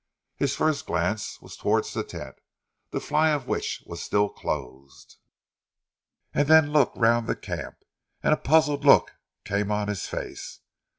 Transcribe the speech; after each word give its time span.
His 0.35 0.55
first 0.55 0.87
glance 0.87 1.39
was 1.43 1.55
towards 1.55 1.93
the 1.93 2.03
tent, 2.03 2.35
the 2.89 2.99
fly 2.99 3.29
of 3.29 3.45
which 3.47 3.83
was 3.85 4.01
still 4.01 4.29
closed, 4.29 5.17
then 6.33 6.63
he 6.63 6.69
looked 6.71 6.97
round 6.97 7.27
the 7.27 7.35
camp 7.35 7.75
and 8.23 8.33
a 8.33 8.37
puzzled 8.37 8.83
look 8.83 9.11
came 9.45 9.69
on 9.71 9.89
his 9.89 10.07
face. 10.07 10.61